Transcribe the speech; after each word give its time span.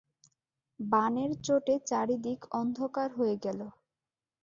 বাণের 0.79 1.31
চোটে 1.45 1.75
চারিদিক 1.89 2.39
অন্ধকার 2.53 3.09
হয়ে 3.17 3.35
গেল! 3.45 3.59